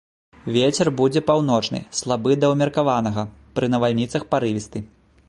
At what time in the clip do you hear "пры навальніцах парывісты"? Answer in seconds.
3.61-4.79